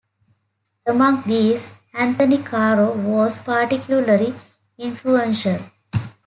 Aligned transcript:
Among 0.87 1.21
these, 1.27 1.67
Anthony 1.93 2.39
Caro 2.41 2.91
was 2.91 3.37
particularly 3.37 4.33
influential. 4.79 5.59